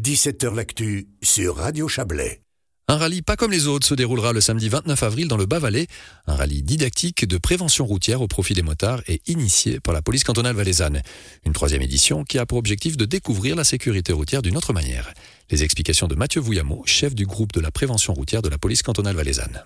17h 0.00 0.54
L'actu 0.54 1.08
sur 1.22 1.56
Radio 1.56 1.86
Chablais. 1.86 2.40
Un 2.88 2.96
rallye 2.96 3.20
pas 3.20 3.36
comme 3.36 3.50
les 3.50 3.66
autres 3.66 3.86
se 3.86 3.92
déroulera 3.92 4.32
le 4.32 4.40
samedi 4.40 4.70
29 4.70 5.02
avril 5.02 5.28
dans 5.28 5.36
le 5.36 5.44
Bas-Valais. 5.44 5.88
Un 6.26 6.36
rallye 6.36 6.62
didactique 6.62 7.28
de 7.28 7.36
prévention 7.36 7.84
routière 7.84 8.22
au 8.22 8.26
profit 8.26 8.54
des 8.54 8.62
motards 8.62 9.02
et 9.08 9.20
initié 9.26 9.78
par 9.78 9.92
la 9.92 10.00
police 10.00 10.24
cantonale 10.24 10.56
valaisanne. 10.56 11.02
Une 11.44 11.52
troisième 11.52 11.82
édition 11.82 12.24
qui 12.24 12.38
a 12.38 12.46
pour 12.46 12.56
objectif 12.56 12.96
de 12.96 13.04
découvrir 13.04 13.56
la 13.56 13.64
sécurité 13.64 14.14
routière 14.14 14.40
d'une 14.40 14.56
autre 14.56 14.72
manière. 14.72 15.12
Les 15.50 15.64
explications 15.64 16.08
de 16.08 16.14
Mathieu 16.14 16.40
Vouillamo, 16.40 16.82
chef 16.86 17.14
du 17.14 17.26
groupe 17.26 17.52
de 17.52 17.60
la 17.60 17.70
prévention 17.70 18.14
routière 18.14 18.40
de 18.40 18.48
la 18.48 18.56
police 18.56 18.82
cantonale 18.82 19.16
valaisanne. 19.16 19.62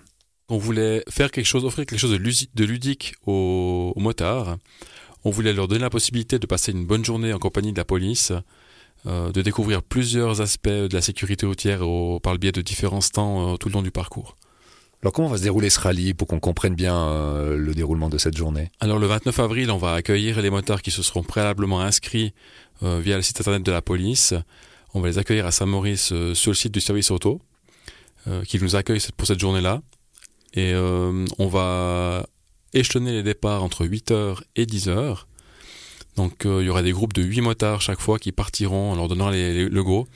On 0.49 0.57
voulait 0.57 1.05
faire 1.09 1.31
quelque 1.31 1.45
chose, 1.45 1.63
offrir 1.63 1.85
quelque 1.85 1.99
chose 1.99 2.11
de 2.11 2.65
ludique 2.65 3.15
aux, 3.25 3.93
motards. 3.95 4.57
On 5.23 5.29
voulait 5.29 5.53
leur 5.53 5.69
donner 5.69 5.81
la 5.81 5.89
possibilité 5.89 6.39
de 6.39 6.45
passer 6.45 6.73
une 6.73 6.85
bonne 6.85 7.05
journée 7.05 7.31
en 7.31 7.39
compagnie 7.39 7.71
de 7.71 7.77
la 7.77 7.85
police, 7.85 8.33
de 9.05 9.41
découvrir 9.41 9.83
plusieurs 9.83 10.41
aspects 10.41 10.67
de 10.67 10.93
la 10.93 11.01
sécurité 11.01 11.45
routière 11.45 11.79
par 12.21 12.33
le 12.33 12.39
biais 12.39 12.51
de 12.51 12.61
différents 12.61 13.01
stands 13.01 13.53
euh, 13.53 13.57
tout 13.57 13.69
le 13.69 13.73
long 13.73 13.81
du 13.81 13.91
parcours. 13.91 14.35
Alors 15.01 15.13
comment 15.13 15.27
va 15.27 15.37
se 15.37 15.43
dérouler 15.43 15.69
ce 15.69 15.79
rallye 15.79 16.13
pour 16.13 16.27
qu'on 16.27 16.39
comprenne 16.39 16.73
bien 16.73 16.97
euh, 16.97 17.57
le 17.57 17.73
déroulement 17.75 18.09
de 18.09 18.17
cette 18.17 18.35
journée? 18.35 18.71
Alors 18.79 18.97
le 18.97 19.05
29 19.05 19.39
avril, 19.39 19.69
on 19.69 19.77
va 19.77 19.93
accueillir 19.93 20.41
les 20.41 20.49
motards 20.49 20.81
qui 20.81 20.91
se 20.91 21.03
seront 21.03 21.23
préalablement 21.23 21.81
inscrits 21.81 22.33
via 22.81 23.15
le 23.15 23.21
site 23.21 23.39
internet 23.39 23.63
de 23.63 23.71
la 23.71 23.81
police. 23.81 24.33
On 24.93 24.99
va 24.99 25.07
les 25.07 25.17
accueillir 25.17 25.45
à 25.45 25.51
Saint-Maurice 25.51 26.13
sur 26.33 26.51
le 26.51 26.55
site 26.55 26.73
du 26.73 26.81
service 26.81 27.09
auto, 27.09 27.39
qui 28.45 28.59
nous 28.59 28.75
accueille 28.75 28.99
pour 29.15 29.25
cette 29.25 29.39
journée-là. 29.39 29.81
Et 30.55 30.73
euh, 30.73 31.25
on 31.37 31.47
va 31.47 32.25
échelonner 32.73 33.11
les 33.11 33.23
départs 33.23 33.63
entre 33.63 33.85
8h 33.85 34.41
et 34.55 34.65
10h. 34.65 35.25
Donc 36.15 36.45
euh, 36.45 36.61
il 36.61 36.65
y 36.65 36.69
aura 36.69 36.81
des 36.81 36.91
groupes 36.91 37.13
de 37.13 37.21
8 37.21 37.41
motards 37.41 37.81
chaque 37.81 37.99
fois 37.99 38.19
qui 38.19 38.31
partiront 38.31 38.91
en 38.91 38.95
leur 38.95 39.07
donnant 39.07 39.29
le 39.31 39.83
go. 39.83 40.07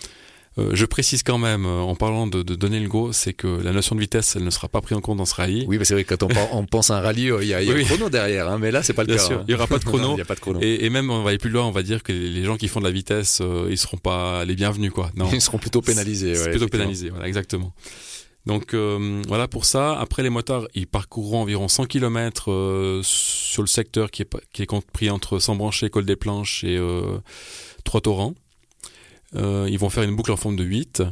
Euh, 0.58 0.72
je 0.74 0.86
précise 0.86 1.24
quand 1.24 1.38
même, 1.38 1.66
en 1.66 1.96
parlant 1.96 2.28
de, 2.28 2.42
donner 2.42 2.80
le 2.80 2.90
go, 2.90 3.14
c'est 3.14 3.34
que 3.34 3.48
la 3.48 3.72
notion 3.72 3.96
de 3.96 4.02
vitesse, 4.02 4.36
elle 4.36 4.44
ne 4.44 4.50
sera 4.50 4.68
pas 4.68 4.82
prise 4.82 4.98
en 4.98 5.02
compte 5.02 5.18
dans 5.18 5.26
ce 5.26 5.36
rallye. 5.36 5.66
Oui, 5.68 5.78
mais 5.78 5.86
c'est 5.86 5.94
vrai 5.94 6.04
que 6.04 6.14
quand 6.14 6.28
on, 6.52 6.66
pense 6.66 6.90
à 6.90 6.98
un 6.98 7.02
rallye, 7.02 7.32
il 7.42 7.48
y 7.48 7.54
a, 7.54 7.60
un 7.60 7.84
chrono 7.84 8.10
derrière, 8.10 8.50
hein, 8.50 8.58
mais 8.60 8.72
là, 8.72 8.84
c'est 8.84 8.94
pas 8.94 9.04
le 9.04 9.08
Bien 9.08 9.18
cas. 9.18 9.24
Sûr, 9.24 9.38
hein. 9.40 9.44
il 9.48 9.52
n'y 9.52 9.56
aura 9.56 9.68
pas 9.68 9.78
de 9.78 9.84
chrono. 9.86 10.18
y 10.18 10.22
a 10.22 10.26
pas 10.26 10.36
de 10.36 10.40
chrono. 10.40 10.60
Et, 10.62 10.90
même, 10.90 11.12
on 11.12 11.24
va 11.24 11.30
aller 11.30 11.38
plus 11.38 11.52
loin, 11.52 11.64
on 11.64 11.72
va 11.72 11.84
dire 11.84 12.04
que 12.04 12.12
les 12.12 12.44
gens 12.44 12.58
qui 12.58 12.68
font 12.68 12.80
de 12.80 12.86
la 12.86 12.92
vitesse, 12.92 13.42
ils 13.70 13.78
seront 13.78 13.98
pas 13.98 14.44
les 14.44 14.56
bienvenus, 14.56 14.92
quoi. 14.92 15.12
Non. 15.16 15.30
Ils 15.32 15.42
seront 15.42 15.60
plutôt 15.60 15.82
pénalisés. 15.82 16.34
Ouais, 16.40 16.52
plutôt 16.52 16.68
pénalisés, 16.68 17.10
voilà, 17.10 17.28
exactement. 17.28 17.74
Donc 18.50 18.74
euh, 18.74 19.22
voilà 19.28 19.48
pour 19.48 19.64
ça. 19.64 19.96
Après 20.00 20.24
les 20.24 20.32
motards, 20.32 20.68
ils 20.74 20.88
parcourront 20.88 21.44
environ 21.44 21.68
100 21.68 21.86
km 21.86 22.50
euh, 22.52 23.02
sur 23.04 23.62
le 23.62 23.68
secteur 23.68 24.10
qui 24.10 24.24
est, 24.24 24.38
qui 24.52 24.64
est 24.64 24.66
compris 24.66 25.12
entre 25.12 25.38
Sambranché, 25.38 25.92
Col 25.92 26.04
des 26.04 26.16
Planches 26.16 26.64
et 26.64 26.76
euh, 26.76 27.20
Trois-Torrents. 27.84 28.34
ils 29.36 29.78
vont 29.78 29.92
faire 29.92 30.02
une 30.02 30.16
boucle 30.16 30.32
en 30.32 30.36
forme 30.36 30.56
de 30.56 30.64
8. 30.64 31.04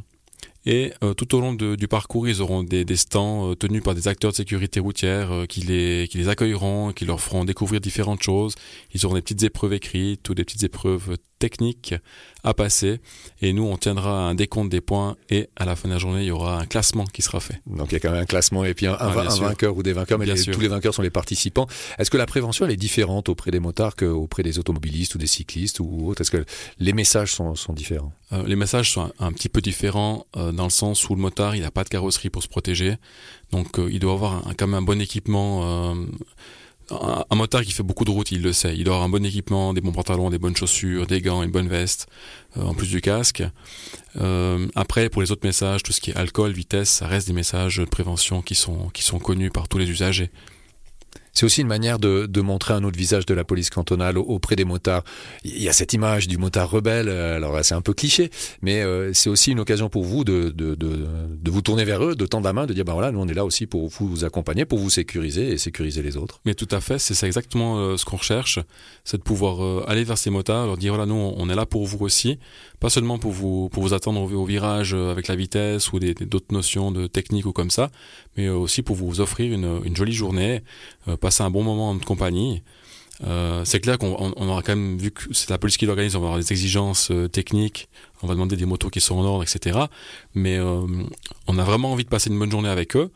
Et 0.65 0.91
tout 1.15 1.35
au 1.35 1.39
long 1.39 1.53
du 1.53 1.87
parcours, 1.87 2.27
ils 2.27 2.41
auront 2.41 2.61
des, 2.61 2.83
stands 2.97 3.55
tenus 3.55 3.81
par 3.81 3.95
des 3.95 4.09
acteurs 4.09 4.31
de 4.31 4.35
sécurité 4.35 4.81
routière 4.81 5.45
qui, 5.47 5.61
les, 5.61 6.09
qui 6.09 6.17
les 6.17 6.27
accueilleront, 6.27 6.91
qui 6.91 7.05
leur 7.05 7.21
feront 7.21 7.45
découvrir 7.45 7.79
différentes 7.79 8.21
choses. 8.21 8.55
Ils 8.93 9.05
auront 9.05 9.15
des 9.15 9.21
petites 9.21 9.43
épreuves 9.43 9.73
écrites 9.73 10.27
ou 10.27 10.33
des 10.33 10.43
petites 10.43 10.63
épreuves 10.63 11.15
technique 11.39 11.95
à 12.43 12.53
passer. 12.53 12.99
Et 13.41 13.53
nous 13.53 13.63
on 13.63 13.77
tiendra 13.77 14.27
un 14.27 14.35
décompte 14.35 14.69
des 14.69 14.81
points 14.81 15.17
et 15.29 15.49
à 15.55 15.65
la 15.65 15.75
fin 15.75 15.87
de 15.87 15.93
la 15.93 15.99
journée 15.99 16.21
il 16.21 16.27
y 16.27 16.31
aura 16.31 16.59
un 16.59 16.65
classement 16.65 17.05
qui 17.05 17.21
sera 17.21 17.39
fait. 17.39 17.61
Donc 17.65 17.91
il 17.91 17.93
y 17.93 17.95
a 17.95 17.99
quand 17.99 18.11
même 18.11 18.21
un 18.21 18.25
classement 18.25 18.63
et 18.63 18.73
puis 18.73 18.87
un, 18.87 18.95
vainqueur 18.95 19.75
ou 19.75 19.83
des 19.83 19.93
vainqueurs 19.93 20.19
mais 20.19 20.25
tous 20.25 20.59
les 20.59 20.67
vainqueurs 20.67 20.93
sont 20.93 21.01
les 21.01 21.09
participants. 21.09 21.67
Est-ce 21.97 22.09
que 22.09 22.17
la 22.17 22.25
prévention 22.25 22.65
elle 22.65 22.71
est 22.71 22.77
différente 22.77 23.29
auprès 23.29 23.51
des 23.51 23.59
motards 23.59 23.95
qu'auprès 23.95 24.43
des 24.43 24.59
automobilistes 24.59 25.15
ou 25.15 25.17
des 25.17 25.27
cyclistes 25.27 25.79
ou 25.79 26.07
autres? 26.07 26.21
Est-ce 26.21 26.31
que 26.31 26.45
les 26.79 26.93
messages 26.93 27.33
sont, 27.33 27.53
différents? 27.73 28.13
Euh, 28.33 28.43
Les 28.45 28.55
messages 28.55 28.91
sont 28.91 29.11
un, 29.19 29.31
petit 29.31 29.49
peu 29.49 29.61
différents 29.61 30.25
euh, 30.35 30.51
dans 30.51 30.65
le 30.65 30.69
sens 30.69 31.09
où 31.09 31.15
le 31.15 31.21
motard 31.21 31.55
il 31.55 31.61
n'a 31.61 31.71
pas 31.71 31.83
de 31.83 31.89
carrosserie 31.89 32.29
pour 32.29 32.43
se 32.43 32.47
protéger. 32.47 32.95
Donc 33.51 33.79
euh, 33.79 33.89
il 33.91 33.99
doit 33.99 34.13
avoir 34.13 34.43
quand 34.57 34.67
même 34.67 34.75
un 34.75 34.81
bon 34.81 35.01
équipement 35.01 35.95
un, 36.89 37.35
motard 37.35 37.63
qui 37.63 37.71
fait 37.71 37.83
beaucoup 37.83 38.05
de 38.05 38.11
route, 38.11 38.31
il 38.31 38.41
le 38.41 38.53
sait. 38.53 38.75
Il 38.75 38.83
doit 38.83 38.95
avoir 38.95 39.07
un 39.07 39.09
bon 39.09 39.25
équipement, 39.25 39.73
des 39.73 39.81
bons 39.81 39.91
pantalons, 39.91 40.29
des 40.29 40.39
bonnes 40.39 40.55
chaussures, 40.55 41.05
des 41.07 41.21
gants, 41.21 41.43
une 41.43 41.51
bonne 41.51 41.67
veste, 41.67 42.07
euh, 42.57 42.61
en 42.61 42.73
plus 42.73 42.89
du 42.89 43.01
casque. 43.01 43.43
Euh, 44.19 44.67
après, 44.75 45.09
pour 45.09 45.21
les 45.21 45.31
autres 45.31 45.45
messages, 45.45 45.83
tout 45.83 45.91
ce 45.91 46.01
qui 46.01 46.11
est 46.11 46.15
alcool, 46.15 46.51
vitesse, 46.51 46.89
ça 46.89 47.07
reste 47.07 47.27
des 47.27 47.33
messages 47.33 47.77
de 47.77 47.85
prévention 47.85 48.41
qui 48.41 48.55
sont, 48.55 48.89
qui 48.93 49.03
sont 49.03 49.19
connus 49.19 49.51
par 49.51 49.67
tous 49.67 49.77
les 49.77 49.89
usagers. 49.89 50.31
C'est 51.37 51.45
aussi 51.45 51.61
une 51.61 51.67
manière 51.67 51.99
de, 51.99 52.41
montrer 52.41 52.73
un 52.73 52.83
autre 52.83 52.97
visage 52.97 53.27
de 53.27 53.35
la 53.35 53.43
police 53.43 53.69
cantonale 53.69 54.17
auprès 54.17 54.55
des 54.55 54.65
motards. 54.65 55.03
Il 55.43 55.61
y 55.61 55.69
a 55.69 55.73
cette 55.73 55.93
image 55.93 56.27
du 56.27 56.39
motard 56.39 56.67
rebelle, 56.67 57.09
euh, 57.09 57.35
alors 57.35 57.63
c'est 57.63 57.75
un 57.75 57.81
peu 57.81 57.93
cliché, 57.93 58.31
mais 58.63 58.81
euh, 58.81 59.13
c'est 59.13 59.29
aussi 59.29 59.51
une 59.51 59.59
occasion 59.59 59.87
pour 59.87 60.03
vous 60.03 60.23
de, 60.23 60.49
de, 60.49 61.49
vous 61.51 61.61
tourner 61.61 61.85
vers 61.85 62.03
eux, 62.03 62.15
de 62.15 62.25
tendre 62.25 62.45
la 62.45 62.53
main, 62.53 62.65
de 62.65 62.73
dire, 62.73 62.85
ben 62.85 62.93
voilà, 62.93 63.11
nous 63.11 63.19
on 63.19 63.27
est 63.27 63.35
là 63.35 63.45
aussi 63.45 63.67
pour 63.67 63.87
vous 63.87 64.25
accompagner, 64.25 64.65
pour 64.65 64.79
vous 64.79 64.89
sécuriser 64.89 65.49
et 65.49 65.59
sécuriser 65.59 66.01
les 66.01 66.17
autres. 66.17 66.41
Mais 66.43 66.55
tout 66.55 66.67
à 66.71 66.81
fait, 66.81 66.97
c'est 66.97 67.27
exactement 67.27 67.77
euh, 67.77 67.97
ce 67.97 68.05
qu'on 68.05 68.17
recherche, 68.17 68.57
c'est 69.03 69.17
de 69.17 69.23
pouvoir 69.23 69.87
aller 69.87 70.05
vers 70.05 70.17
ces 70.17 70.31
motards, 70.31 70.65
leur 70.65 70.77
dire, 70.77 70.93
voilà, 70.93 71.05
nous 71.05 71.33
on 71.37 71.49
est 71.51 71.55
là 71.55 71.67
pour 71.67 71.85
vous 71.85 72.03
aussi, 72.03 72.39
pas 72.79 72.89
seulement 72.89 73.17
pour 73.17 73.31
vous, 73.31 73.69
pour 73.69 73.83
vous 73.83 73.93
attendre 73.93 74.21
au, 74.21 74.45
virage 74.45 74.93
avec 74.93 75.27
la 75.27 75.35
vitesse 75.35 75.91
ou 75.93 75.99
d'autres 75.99 76.53
notions 76.53 76.91
de 76.91 77.07
technique 77.07 77.45
ou 77.45 77.51
comme 77.51 77.71
ça, 77.71 77.89
mais 78.35 78.49
aussi 78.49 78.81
pour 78.81 78.95
vous 78.95 79.19
offrir 79.19 79.53
une, 79.53 79.81
une 79.83 79.95
jolie 79.95 80.13
journée, 80.13 80.61
passer 81.19 81.43
un 81.43 81.49
bon 81.49 81.63
moment 81.63 81.95
de 81.95 82.05
compagnie. 82.05 82.61
Euh, 83.23 83.65
c'est 83.65 83.79
clair 83.79 83.97
qu'on 83.97 84.33
on 84.35 84.47
aura 84.47 84.61
quand 84.61 84.75
même 84.75 84.97
vu 84.97 85.11
que 85.11 85.33
c'est 85.33 85.49
la 85.49 85.57
police 85.57 85.77
qui 85.77 85.85
l'organise, 85.85 86.15
on 86.15 86.19
va 86.19 86.27
avoir 86.27 86.39
des 86.39 86.51
exigences 86.51 87.09
euh, 87.11 87.27
techniques, 87.27 87.89
on 88.21 88.27
va 88.27 88.35
demander 88.35 88.55
des 88.55 88.65
motos 88.65 88.89
qui 88.89 89.01
sont 89.01 89.15
en 89.15 89.23
ordre, 89.23 89.43
etc. 89.43 89.79
Mais 90.35 90.57
euh, 90.57 90.85
on 91.47 91.57
a 91.57 91.63
vraiment 91.63 91.91
envie 91.91 92.03
de 92.03 92.09
passer 92.09 92.29
une 92.29 92.37
bonne 92.37 92.51
journée 92.51 92.69
avec 92.69 92.95
eux. 92.95 93.11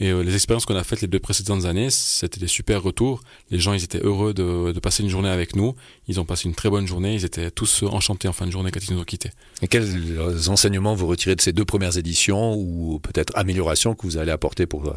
Et 0.00 0.12
les 0.12 0.34
expériences 0.34 0.66
qu'on 0.66 0.76
a 0.76 0.84
faites 0.84 1.00
les 1.02 1.08
deux 1.08 1.20
précédentes 1.20 1.66
années, 1.66 1.90
c'était 1.90 2.40
des 2.40 2.48
super 2.48 2.82
retours. 2.82 3.22
Les 3.50 3.58
gens, 3.58 3.72
ils 3.72 3.84
étaient 3.84 4.02
heureux 4.02 4.34
de, 4.34 4.72
de, 4.72 4.80
passer 4.80 5.02
une 5.02 5.08
journée 5.08 5.28
avec 5.28 5.54
nous. 5.54 5.74
Ils 6.08 6.18
ont 6.20 6.24
passé 6.24 6.48
une 6.48 6.54
très 6.54 6.68
bonne 6.68 6.86
journée. 6.86 7.14
Ils 7.14 7.24
étaient 7.24 7.50
tous 7.50 7.84
enchantés 7.84 8.26
en 8.26 8.32
fin 8.32 8.46
de 8.46 8.50
journée 8.50 8.70
quand 8.70 8.80
ils 8.86 8.94
nous 8.94 9.00
ont 9.00 9.04
quittés. 9.04 9.30
Et 9.62 9.68
quels 9.68 10.48
enseignements 10.48 10.94
vous 10.94 11.06
retirez 11.06 11.36
de 11.36 11.40
ces 11.40 11.52
deux 11.52 11.64
premières 11.64 11.96
éditions 11.96 12.54
ou 12.54 12.98
peut-être 12.98 13.32
améliorations 13.36 13.94
que 13.94 14.06
vous 14.06 14.16
allez 14.16 14.32
apporter 14.32 14.66
pour 14.66 14.94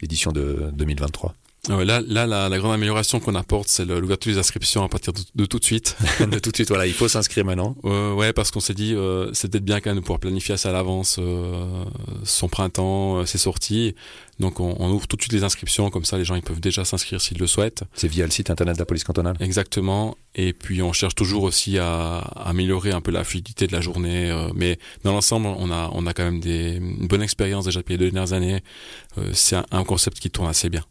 l'édition 0.00 0.30
de 0.32 0.70
2023 0.74 1.34
ah 1.34 1.43
là, 1.68 2.00
là 2.06 2.48
la, 2.48 2.58
grande 2.58 2.72
amélioration 2.72 3.20
qu'on 3.20 3.34
apporte, 3.34 3.68
c'est 3.68 3.84
l'ouverture 3.84 4.32
des 4.32 4.38
inscriptions 4.38 4.84
à 4.84 4.88
partir 4.88 5.12
de, 5.12 5.46
tout 5.46 5.58
de 5.58 5.64
suite. 5.64 5.96
de 6.20 6.38
tout 6.38 6.50
de 6.50 6.56
suite, 6.56 6.68
voilà, 6.68 6.86
il 6.86 6.92
faut 6.92 7.08
s'inscrire 7.08 7.44
maintenant. 7.44 7.76
Euh, 7.84 8.12
ouais, 8.14 8.32
parce 8.32 8.50
qu'on 8.50 8.60
s'est 8.60 8.74
dit, 8.74 8.94
euh, 8.94 9.30
c'est 9.32 9.50
peut-être 9.50 9.64
bien 9.64 9.80
quand 9.80 9.90
même 9.90 9.96
de 9.96 10.02
pouvoir 10.02 10.20
planifier 10.20 10.54
assez 10.54 10.68
à 10.68 10.72
l'avance 10.72 11.18
euh, 11.18 11.84
son 12.24 12.48
printemps, 12.48 13.18
euh, 13.18 13.26
ses 13.26 13.38
sorties. 13.38 13.94
Donc 14.40 14.58
on, 14.60 14.76
on, 14.80 14.90
ouvre 14.90 15.06
tout 15.06 15.16
de 15.16 15.22
suite 15.22 15.32
les 15.32 15.44
inscriptions, 15.44 15.90
comme 15.90 16.04
ça 16.04 16.18
les 16.18 16.24
gens 16.24 16.34
ils 16.34 16.42
peuvent 16.42 16.60
déjà 16.60 16.84
s'inscrire 16.84 17.20
s'ils 17.20 17.38
le 17.38 17.46
souhaitent. 17.46 17.84
C'est 17.94 18.08
via 18.08 18.24
le 18.24 18.30
site 18.30 18.50
internet 18.50 18.74
de 18.74 18.80
la 18.80 18.86
police 18.86 19.04
cantonale. 19.04 19.36
Exactement. 19.40 20.16
Et 20.34 20.52
puis 20.52 20.82
on 20.82 20.92
cherche 20.92 21.14
toujours 21.14 21.44
aussi 21.44 21.78
à, 21.78 22.18
améliorer 22.18 22.90
un 22.90 23.00
peu 23.00 23.12
la 23.12 23.24
fluidité 23.24 23.66
de 23.66 23.72
la 23.72 23.80
journée. 23.80 24.30
Euh, 24.30 24.48
mais 24.54 24.78
dans 25.04 25.12
l'ensemble, 25.12 25.46
on 25.46 25.70
a, 25.70 25.90
on 25.92 26.06
a 26.06 26.12
quand 26.12 26.24
même 26.24 26.40
des, 26.40 26.76
une 26.76 27.06
bonne 27.06 27.22
expérience 27.22 27.64
déjà 27.64 27.80
depuis 27.80 27.92
les 27.92 27.98
deux 27.98 28.10
dernières 28.10 28.32
années. 28.32 28.62
c'est 29.32 29.56
un 29.70 29.84
concept 29.84 30.18
qui 30.18 30.30
tourne 30.30 30.48
assez 30.48 30.68
bien. 30.68 30.84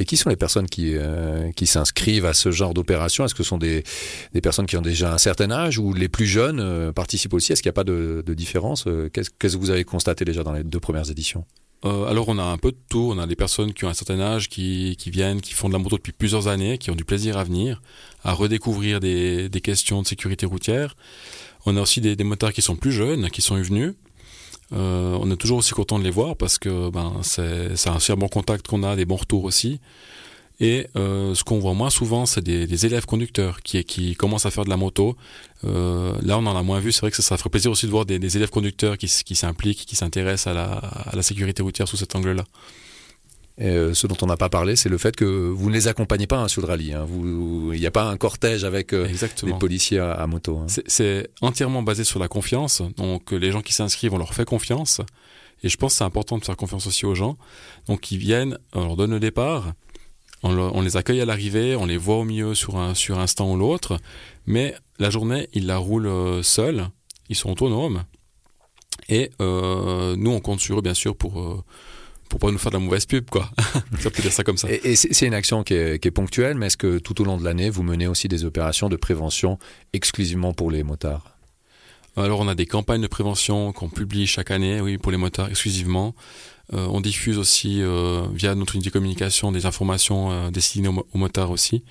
Et 0.00 0.06
qui 0.06 0.16
sont 0.16 0.30
les 0.30 0.36
personnes 0.36 0.66
qui, 0.66 0.94
euh, 0.96 1.52
qui 1.52 1.66
s'inscrivent 1.66 2.24
à 2.24 2.32
ce 2.32 2.50
genre 2.50 2.72
d'opération? 2.72 3.26
Est-ce 3.26 3.34
que 3.34 3.42
ce 3.42 3.50
sont 3.50 3.58
des, 3.58 3.84
des, 4.32 4.40
personnes 4.40 4.64
qui 4.64 4.78
ont 4.78 4.82
déjà 4.82 5.12
un 5.12 5.18
certain 5.18 5.50
âge 5.50 5.78
ou 5.78 5.92
les 5.92 6.08
plus 6.08 6.24
jeunes 6.24 6.58
euh, 6.58 6.90
participent 6.90 7.34
aussi? 7.34 7.52
Est-ce 7.52 7.62
qu'il 7.62 7.68
n'y 7.68 7.74
a 7.74 7.80
pas 7.80 7.84
de, 7.84 8.24
de 8.26 8.34
différence 8.34 8.86
euh, 8.86 9.10
Qu'est-ce 9.12 9.28
que 9.28 9.58
vous 9.58 9.68
avez 9.68 9.84
constaté 9.84 10.24
déjà 10.24 10.42
dans 10.42 10.52
les 10.52 10.64
deux 10.64 10.80
premières 10.80 11.10
éditions? 11.10 11.44
Alors 11.82 12.28
on 12.28 12.38
a 12.38 12.42
un 12.42 12.58
peu 12.58 12.72
de 12.72 12.76
tout, 12.90 13.10
on 13.14 13.18
a 13.18 13.26
des 13.26 13.36
personnes 13.36 13.72
qui 13.72 13.86
ont 13.86 13.88
un 13.88 13.94
certain 13.94 14.20
âge, 14.20 14.50
qui, 14.50 14.96
qui, 14.98 15.10
viennent, 15.10 15.40
qui 15.40 15.54
font 15.54 15.68
de 15.68 15.72
la 15.72 15.78
moto 15.78 15.96
depuis 15.96 16.12
plusieurs 16.12 16.46
années, 16.46 16.76
qui 16.76 16.90
ont 16.90 16.94
du 16.94 17.06
plaisir 17.06 17.38
à 17.38 17.44
venir, 17.44 17.80
à 18.22 18.34
redécouvrir 18.34 19.00
des, 19.00 19.48
des 19.48 19.60
questions 19.62 20.02
de 20.02 20.06
sécurité 20.06 20.44
routière. 20.44 20.94
On 21.64 21.78
a 21.78 21.80
aussi 21.80 22.02
des, 22.02 22.16
des 22.16 22.24
motards 22.24 22.52
qui 22.52 22.60
sont 22.60 22.76
plus 22.76 22.92
jeunes, 22.92 23.30
qui 23.30 23.40
sont 23.40 23.56
venus, 23.56 23.94
euh, 24.72 25.18
on 25.20 25.30
est 25.30 25.36
toujours 25.36 25.58
aussi 25.58 25.72
content 25.72 25.98
de 25.98 26.04
les 26.04 26.10
voir 26.10 26.36
parce 26.36 26.58
que 26.58 26.90
ben, 26.90 27.20
c'est 27.22 27.88
un 27.88 27.98
super 27.98 28.16
bon 28.16 28.28
contact 28.28 28.66
qu'on 28.66 28.82
a, 28.82 28.96
des 28.96 29.04
bons 29.04 29.16
retours 29.16 29.44
aussi. 29.44 29.80
Et 30.62 30.86
euh, 30.94 31.34
ce 31.34 31.42
qu'on 31.42 31.58
voit 31.58 31.72
moins 31.72 31.88
souvent, 31.88 32.26
c'est 32.26 32.42
des, 32.42 32.86
élèves 32.86 33.06
conducteurs 33.06 33.62
qui, 33.62 33.82
qui 33.84 34.14
commencent 34.14 34.44
à 34.44 34.50
faire 34.50 34.64
de 34.64 34.70
la 34.70 34.76
moto. 34.76 35.16
Euh, 35.64 36.12
là, 36.22 36.38
on 36.38 36.44
en 36.44 36.54
a 36.54 36.62
moins 36.62 36.80
vu. 36.80 36.92
C'est 36.92 37.00
vrai 37.00 37.10
que 37.10 37.16
ça, 37.16 37.22
ça 37.22 37.38
ferait 37.38 37.48
plaisir 37.48 37.70
aussi 37.70 37.86
de 37.86 37.90
voir 37.90 38.04
des, 38.04 38.36
élèves 38.36 38.50
conducteurs 38.50 38.98
qui, 38.98 39.06
qui 39.06 39.36
s'impliquent, 39.36 39.86
qui 39.86 39.96
s'intéressent 39.96 40.48
à 40.48 40.54
la, 40.54 40.64
à 40.72 41.16
la 41.16 41.22
sécurité 41.22 41.62
routière 41.62 41.88
sous 41.88 41.96
cet 41.96 42.14
angle-là. 42.14 42.44
Euh, 43.60 43.92
ce 43.92 44.06
dont 44.06 44.16
on 44.22 44.26
n'a 44.26 44.36
pas 44.36 44.48
parlé, 44.48 44.74
c'est 44.74 44.88
le 44.88 44.96
fait 44.96 45.14
que 45.14 45.24
vous 45.24 45.68
ne 45.68 45.74
les 45.74 45.86
accompagnez 45.86 46.26
pas 46.26 46.38
hein, 46.38 46.48
sur 46.48 46.62
le 46.62 46.68
rallye. 46.68 46.94
Hein. 46.94 47.06
Il 47.12 47.78
n'y 47.78 47.86
a 47.86 47.90
pas 47.90 48.04
un 48.04 48.16
cortège 48.16 48.64
avec 48.64 48.94
euh, 48.94 49.06
des 49.42 49.52
policiers 49.54 49.98
à, 49.98 50.26
moto. 50.26 50.58
Hein. 50.58 50.66
C'est 50.86 51.30
entièrement 51.42 51.82
basé 51.82 52.04
sur 52.04 52.18
la 52.18 52.28
confiance. 52.28 52.82
Donc 52.96 53.32
les 53.32 53.52
gens 53.52 53.60
qui 53.60 53.72
s'inscrivent, 53.72 54.14
on 54.14 54.18
leur 54.18 54.34
fait 54.34 54.46
confiance. 54.46 55.00
Et 55.62 55.68
je 55.68 55.76
pense 55.76 55.92
que 55.92 55.98
c'est 55.98 56.04
important 56.04 56.38
de 56.38 56.44
faire 56.44 56.56
confiance 56.56 56.86
aussi 56.86 57.04
aux 57.04 57.14
gens. 57.14 57.36
Donc 57.86 58.10
ils 58.10 58.18
viennent, 58.18 58.56
on 58.72 58.86
leur 58.86 58.96
donne 58.96 59.10
le 59.10 59.20
départ, 59.20 59.74
on, 60.42 60.80
les 60.80 60.96
accueille 60.96 61.20
à 61.20 61.26
l'arrivée, 61.26 61.76
on 61.76 61.84
les 61.84 61.98
voit 61.98 62.16
au 62.16 62.24
milieu 62.24 62.54
sur 62.54 62.78
un, 62.78 62.94
sur 62.94 63.18
un 63.18 63.26
stand 63.26 63.50
ou 63.50 63.56
l'autre. 63.58 63.98
Mais 64.46 64.74
la 64.98 65.10
journée, 65.10 65.50
ils 65.52 65.66
la 65.66 65.76
roulent 65.76 66.06
euh, 66.06 66.42
seuls 66.42 66.88
ils 67.30 67.36
sont 67.36 67.50
autonomes. 67.50 68.04
Et 69.08 69.30
euh, 69.40 70.14
nous, 70.16 70.32
on 70.32 70.40
compte 70.40 70.60
sur 70.60 70.78
eux, 70.78 70.82
bien 70.82 70.94
sûr, 70.94 71.16
pour, 71.16 71.40
euh, 71.40 71.64
pour 72.30 72.40
pas 72.40 72.50
nous 72.50 72.56
faire 72.58 72.70
de 72.70 72.76
la 72.76 72.82
mauvaise 72.82 73.04
pub, 73.04 73.28
quoi. 73.28 73.50
ça 74.00 74.10
peut 74.10 74.22
dire 74.22 74.32
ça 74.32 74.42
comme 74.44 74.56
ça. 74.56 74.68
Et, 74.72 74.80
et 74.92 74.96
c'est 74.96 75.26
une 75.26 75.34
action 75.34 75.62
qui 75.62 75.74
est, 75.74 75.98
qui 76.00 76.08
est 76.08 76.12
ponctuelle, 76.12 76.56
mais 76.56 76.68
est-ce 76.68 76.78
que 76.78 76.98
tout 76.98 77.20
au 77.20 77.24
long 77.24 77.36
de 77.36 77.44
l'année, 77.44 77.68
vous 77.68 77.82
menez 77.82 78.06
aussi 78.06 78.28
des 78.28 78.44
opérations 78.46 78.88
de 78.88 78.96
prévention 78.96 79.58
exclusivement 79.92 80.54
pour 80.54 80.70
les 80.70 80.82
motards? 80.82 81.36
Alors, 82.16 82.40
on 82.40 82.48
a 82.48 82.54
des 82.54 82.66
campagnes 82.66 83.02
de 83.02 83.06
prévention 83.06 83.72
qu'on 83.72 83.88
publie 83.88 84.26
chaque 84.26 84.50
année, 84.50 84.80
oui, 84.80 84.96
pour 84.98 85.12
les 85.12 85.18
motards 85.18 85.48
exclusivement. 85.48 86.14
Euh, 86.72 86.86
on 86.88 87.00
diffuse 87.00 87.38
aussi, 87.38 87.82
euh, 87.82 88.22
via 88.32 88.54
notre 88.54 88.74
unité 88.76 88.90
de 88.90 88.92
communication, 88.94 89.52
des 89.52 89.66
informations 89.66 90.30
euh, 90.30 90.50
destinées 90.50 90.88
aux, 90.88 90.92
mo- 90.92 91.06
aux 91.12 91.18
motards 91.18 91.50
aussi. 91.50 91.82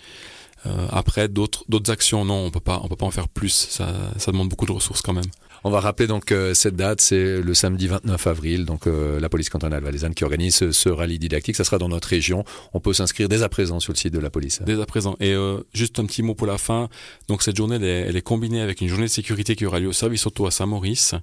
Après, 0.92 1.30
d'autres 1.30 1.64
d'autres 1.70 1.90
actions, 1.90 2.26
non, 2.26 2.46
on 2.46 2.52
peut 2.52 2.60
pas, 2.60 2.82
on 2.84 2.90
peut 2.90 2.98
pas 2.98 3.06
en 3.06 3.12
faire 3.12 3.30
plus. 3.30 3.68
Ça, 3.70 3.94
ça 4.18 4.32
demande 4.34 4.50
beaucoup 4.50 4.66
de 4.66 4.74
ressources 4.74 5.02
quand 5.02 5.14
même. 5.14 5.24
On 5.64 5.70
va 5.70 5.80
rappeler 5.80 6.08
donc 6.08 6.32
euh, 6.32 6.54
cette 6.54 6.76
date, 6.76 7.02
c'est 7.02 7.42
le 7.42 7.54
samedi 7.54 7.88
29 7.88 8.28
avril, 8.28 8.66
donc 8.66 8.88
euh, 8.88 9.20
la 9.20 9.30
police 9.30 9.50
cantonale 9.50 9.84
valaisanne 9.84 10.14
qui 10.14 10.24
organise 10.24 10.72
ce, 10.72 10.90
rallye 10.90 11.20
didactique. 11.20 11.56
Ça 11.56 11.64
sera 11.64 11.78
dans 11.78 11.90
notre 11.90 12.08
région. 12.08 12.44
On 12.74 12.80
peut 12.80 12.94
s'inscrire 12.94 13.30
dès 13.30 13.44
à 13.44 13.50
présent 13.50 13.80
sur 13.80 13.94
le 13.94 13.98
site 13.98 14.14
de 14.14 14.20
la 14.20 14.30
police. 14.30 14.62
Dès 14.66 14.80
à 14.80 14.86
présent. 14.86 15.16
Et 15.20 15.34
euh, 15.34 15.60
juste 15.74 16.00
un 16.00 16.06
petit 16.06 16.24
mot 16.24 16.36
pour 16.36 16.48
la 16.48 16.58
fin. 16.58 16.90
Donc 17.28 17.44
cette 17.44 17.58
journée, 17.58 17.76
elle 17.76 18.16
est, 18.16 18.22
combinée 18.22 18.62
avec 18.62 18.82
une 18.82 18.88
journée 18.88 19.06
de 19.06 19.12
sécurité 19.12 19.56
qui 19.56 19.66
aura 19.66 19.80
lieu 19.80 19.88
au 19.88 19.94
service 19.94 20.26
auto 20.26 20.46
à 20.46 20.52
Saint-Maurice. 20.52 21.16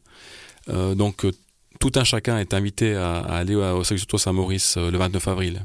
Euh, 0.68 0.94
donc 0.94 1.24
euh, 1.24 1.32
tout 1.80 1.92
un 1.96 2.04
chacun 2.04 2.38
est 2.38 2.54
invité 2.54 2.94
à, 2.94 3.18
aller 3.20 3.54
au 3.54 3.84
service 3.84 4.04
auto 4.04 4.16
à 4.16 4.20
Saint-Maurice 4.20 4.76
le 4.76 4.96
29 4.96 5.28
avril. 5.28 5.62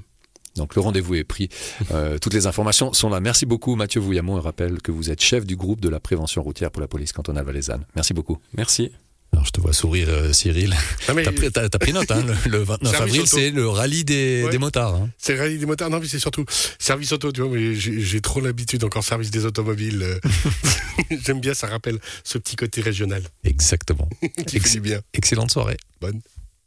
Donc 0.55 0.75
le 0.75 0.81
rendez-vous 0.81 1.15
est 1.15 1.23
pris. 1.23 1.49
Euh, 1.91 2.17
toutes 2.17 2.33
les 2.33 2.45
informations 2.47 2.93
sont 2.93 3.09
là. 3.09 3.19
Merci 3.19 3.45
beaucoup 3.45 3.75
Mathieu 3.75 4.01
Vouillamont. 4.01 4.37
Je 4.37 4.41
rappelle 4.43 4.81
que 4.81 4.91
vous 4.91 5.09
êtes 5.09 5.21
chef 5.21 5.45
du 5.45 5.55
groupe 5.55 5.79
de 5.81 5.89
la 5.89 5.99
prévention 5.99 6.43
routière 6.43 6.71
pour 6.71 6.81
la 6.81 6.87
police 6.87 7.13
cantonale 7.13 7.45
valaisanne. 7.45 7.85
Merci 7.95 8.13
beaucoup. 8.13 8.37
Merci. 8.57 8.91
Alors 9.33 9.45
je 9.45 9.51
te 9.51 9.61
vois 9.61 9.71
sourire 9.71 10.09
euh, 10.09 10.33
Cyril. 10.33 10.75
T'as 11.07 11.13
pris, 11.31 11.49
t'as- 11.53 11.69
t'as 11.69 11.79
pris 11.79 11.93
note, 11.93 12.11
hein, 12.11 12.21
le, 12.45 12.51
le 12.51 12.57
29 12.63 12.91
Service 12.91 13.01
avril, 13.01 13.21
auto. 13.21 13.37
c'est 13.37 13.49
le 13.51 13.65
rallye 13.69 14.03
des, 14.03 14.43
Ouais. 14.43 14.51
des 14.51 14.57
motards. 14.57 14.95
hein. 14.95 15.09
c'est 15.17 15.37
rallye 15.39 15.57
des 15.57 15.65
motards. 15.65 15.89
Non, 15.89 16.01
mais 16.01 16.07
c'est 16.09 16.19
surtout 16.19 16.43
service 16.79 17.13
auto, 17.13 17.31
tu 17.31 17.39
vois. 17.39 17.49
Mais 17.57 17.73
j'ai 17.73 18.01
j'ai 18.01 18.19
trop 18.19 18.41
l'habitude 18.41 18.83
encore 18.83 19.05
service 19.05 19.31
des 19.31 19.45
automobiles. 19.45 20.03
euh. 20.03 20.19
J'aime 21.25 21.39
bien, 21.39 21.53
ça 21.53 21.67
rappelle 21.67 21.97
ce 22.25 22.37
petit 22.39 22.57
côté 22.57 22.81
régional 22.81 23.23
Exactement. 23.45 24.09
qui 24.47 24.59
fait 24.59 24.69
du 24.69 24.81
bien. 24.81 24.99
Excellente 25.13 25.49
soirée. 25.51 25.77
Bonne. 26.01 26.19